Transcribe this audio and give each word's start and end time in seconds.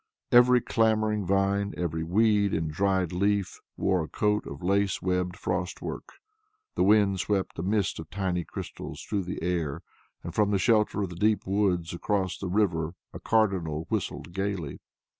Every 0.31 0.61
clambering 0.61 1.27
vine, 1.27 1.75
every 1.77 2.03
weed 2.03 2.55
and 2.55 2.71
dried 2.71 3.13
leaf 3.13 3.61
wore 3.77 4.03
a 4.03 4.07
coat 4.07 4.47
of 4.47 4.63
lace 4.63 4.99
webbed 4.99 5.37
frostwork. 5.37 6.13
The 6.73 6.81
wind 6.83 7.19
swept 7.19 7.59
a 7.59 7.61
mist 7.61 7.99
of 7.99 8.09
tiny 8.09 8.43
crystals 8.43 9.03
through 9.03 9.25
the 9.25 9.43
air, 9.43 9.83
and 10.23 10.33
from 10.33 10.49
the 10.49 10.57
shelter 10.57 11.03
of 11.03 11.09
the 11.09 11.15
deep 11.15 11.45
woods 11.45 11.93
across 11.93 12.35
the 12.39 12.49
river 12.49 12.95
a 13.13 13.19
Cardinal 13.19 13.85
whistled 13.91 14.33
gayly. 14.33 14.79